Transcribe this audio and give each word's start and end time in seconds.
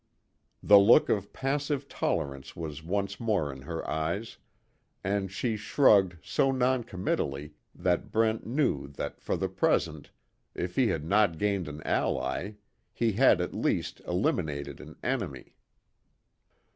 The 0.63 0.79
look 0.79 1.09
of 1.09 1.31
passive 1.31 1.87
tolerance 1.87 2.55
was 2.55 2.81
once 2.83 3.19
more 3.19 3.53
in 3.53 3.61
her 3.61 3.87
eyes, 3.87 4.37
and 5.03 5.31
she 5.31 5.55
shrugged 5.55 6.15
so 6.23 6.51
noncommittally 6.51 7.53
that 7.75 8.11
Brent 8.11 8.43
knew 8.47 8.87
that 8.87 9.21
for 9.21 9.37
the 9.37 9.47
present, 9.47 10.09
if 10.55 10.75
he 10.75 10.87
had 10.87 11.05
not 11.05 11.37
gained 11.37 11.67
an 11.67 11.83
ally, 11.85 12.53
he 12.91 13.11
had 13.11 13.41
at 13.41 13.53
least, 13.53 14.01
eliminated 14.07 14.79
an 14.81 14.95
enemy. 15.03 15.53